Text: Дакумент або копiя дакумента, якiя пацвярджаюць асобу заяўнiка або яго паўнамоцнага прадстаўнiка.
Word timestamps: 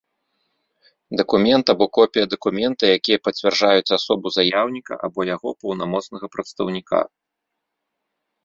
Дакумент 1.19 1.65
або 1.73 1.85
копiя 1.97 2.25
дакумента, 2.33 2.83
якiя 2.97 3.21
пацвярджаюць 3.27 3.93
асобу 3.99 4.27
заяўнiка 4.39 4.93
або 5.09 5.19
яго 5.35 5.49
паўнамоцнага 5.61 6.25
прадстаўнiка. 6.39 6.99